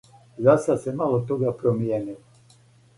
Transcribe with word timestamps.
Засад 0.47 0.81
се 0.87 0.95
мало 1.03 1.21
тога 1.29 1.55
промијенило. 1.63 2.61